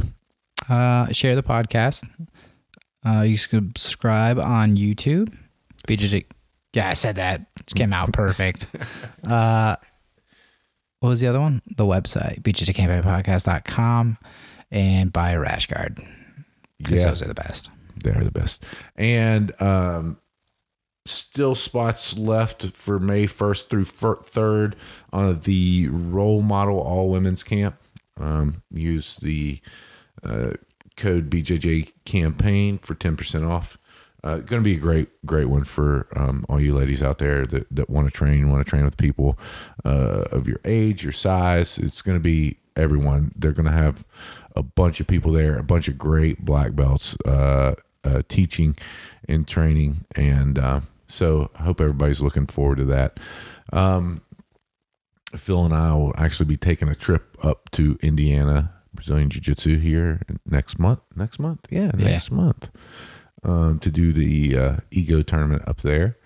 [0.68, 2.08] Uh, share the podcast.
[3.04, 5.34] Uh, you subscribe on YouTube.
[5.88, 6.24] BJJ.
[6.72, 7.46] Yeah, I said that.
[7.60, 8.66] It came out perfect.
[9.26, 9.76] Uh,
[11.00, 11.62] what was the other one?
[11.76, 14.18] The website, bjjcampaignpodcast.com
[14.70, 16.00] and buy a rash guard.
[16.78, 17.10] Because Yeah.
[17.10, 17.70] those are the best.
[18.02, 18.64] They're the best.
[18.96, 20.18] And, um,
[21.06, 24.74] still spots left for May 1st through 3rd
[25.12, 27.76] on the role model all women's camp.
[28.20, 29.60] Um, use the
[30.24, 30.52] uh,
[30.96, 33.78] code BJJ campaign for 10% off.
[34.24, 37.44] Uh, going to be a great, great one for um, all you ladies out there
[37.44, 39.36] that, that want to train, want to train with people
[39.84, 41.76] uh, of your age, your size.
[41.78, 43.32] It's going to be everyone.
[43.34, 44.04] They're going to have
[44.54, 47.74] a bunch of people there, a bunch of great black belts uh,
[48.04, 48.76] uh, teaching
[49.28, 50.04] and training.
[50.14, 53.18] And uh, so I hope everybody's looking forward to that.
[53.72, 54.22] Um,
[55.36, 59.78] Phil and I will actually be taking a trip up to Indiana Brazilian Jiu Jitsu
[59.78, 61.00] here next month.
[61.16, 62.10] Next month, yeah, Yeah.
[62.12, 62.70] next month,
[63.42, 66.16] um, to do the uh, ego tournament up there,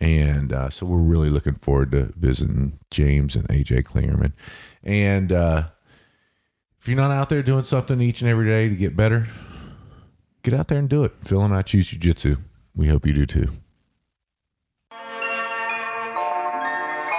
[0.00, 4.32] and uh, so we're really looking forward to visiting James and AJ Klingerman.
[4.82, 5.68] And uh,
[6.80, 9.26] if you're not out there doing something each and every day to get better,
[10.42, 11.12] get out there and do it.
[11.24, 12.36] Phil and I choose Jiu Jitsu.
[12.74, 13.48] We hope you do too.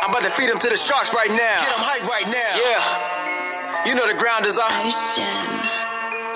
[0.02, 1.36] I'm about to feed him to the sharks right now.
[1.60, 2.32] Get him hype right now.
[2.58, 3.09] Yeah.
[3.90, 4.70] You know the ground is up.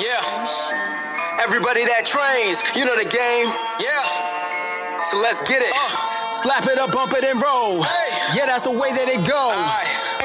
[0.02, 0.18] Yeah.
[1.38, 3.46] Everybody that trains, you know the game.
[3.78, 5.06] Yeah.
[5.06, 5.70] So let's get it.
[6.34, 7.86] Slap it up, bump it, and roll.
[8.34, 9.54] Yeah, that's the way that it go.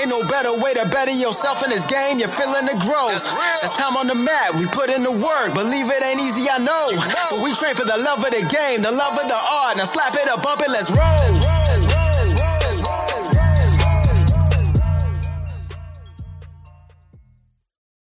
[0.00, 2.16] Ain't no better way to better yourself in this game.
[2.16, 3.20] You're feeling the growth.
[3.60, 4.56] That's, time on the mat.
[4.56, 5.52] We put in the work.
[5.52, 6.96] Believe it ain't easy, I know.
[7.28, 9.76] But we train for the love of the game, the love of the art.
[9.76, 11.57] Now slap it up, bump it, let's roll.